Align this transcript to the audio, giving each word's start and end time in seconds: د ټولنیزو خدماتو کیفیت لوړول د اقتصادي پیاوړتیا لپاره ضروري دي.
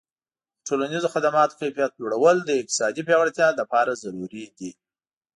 د 0.57 0.61
ټولنیزو 0.67 1.07
خدماتو 1.15 1.57
کیفیت 1.61 1.91
لوړول 2.01 2.37
د 2.43 2.49
اقتصادي 2.59 3.01
پیاوړتیا 3.07 3.47
لپاره 3.59 3.99
ضروري 4.03 4.45
دي. 4.57 4.71